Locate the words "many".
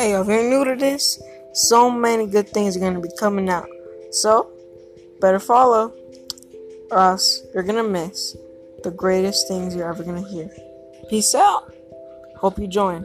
1.90-2.26